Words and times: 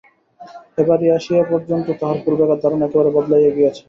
এ 0.77 0.87
বাড়ি 0.87 1.05
আসিয়া 1.17 1.43
পর্যন্ত 1.51 1.87
তাহার 1.99 2.17
পূর্বেকার 2.23 2.61
ধারণা 2.63 2.85
একেবারে 2.87 3.09
বদলাইয়া 3.15 3.51
গিয়াছে। 3.55 3.79